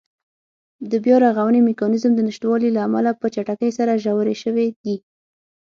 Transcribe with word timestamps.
د 0.91 0.93
بیا 1.03 1.15
رغونې 1.25 1.59
میکانېزم 1.69 2.11
د 2.15 2.19
نشتوالي 2.27 2.69
له 2.75 2.81
امله 2.87 3.11
په 3.21 3.25
چټکۍ 3.33 3.71
سره 3.77 4.01
ژورې 4.03 4.35
شوې 4.43 4.67
دي. 4.83 4.95